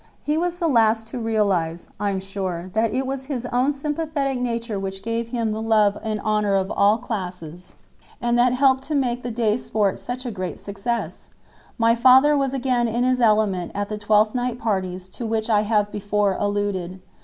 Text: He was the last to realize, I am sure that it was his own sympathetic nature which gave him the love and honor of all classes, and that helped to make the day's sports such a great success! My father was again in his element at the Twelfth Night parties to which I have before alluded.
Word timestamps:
He 0.23 0.35
was 0.35 0.57
the 0.57 0.67
last 0.67 1.09
to 1.09 1.19
realize, 1.19 1.91
I 1.99 2.09
am 2.09 2.19
sure 2.19 2.71
that 2.73 2.91
it 2.91 3.05
was 3.05 3.25
his 3.27 3.45
own 3.53 3.71
sympathetic 3.71 4.39
nature 4.39 4.79
which 4.79 5.03
gave 5.03 5.27
him 5.27 5.51
the 5.51 5.61
love 5.61 5.95
and 6.01 6.19
honor 6.21 6.55
of 6.55 6.71
all 6.75 6.97
classes, 6.97 7.73
and 8.19 8.35
that 8.35 8.53
helped 8.53 8.83
to 8.85 8.95
make 8.95 9.21
the 9.21 9.29
day's 9.29 9.63
sports 9.63 10.01
such 10.01 10.25
a 10.25 10.31
great 10.31 10.57
success! 10.57 11.29
My 11.77 11.93
father 11.93 12.35
was 12.35 12.51
again 12.51 12.87
in 12.87 13.03
his 13.03 13.21
element 13.21 13.73
at 13.75 13.89
the 13.89 13.97
Twelfth 13.99 14.33
Night 14.33 14.57
parties 14.57 15.07
to 15.09 15.25
which 15.27 15.51
I 15.51 15.61
have 15.61 15.91
before 15.91 16.33
alluded. 16.33 16.99